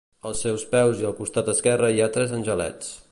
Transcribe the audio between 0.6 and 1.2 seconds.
peus i al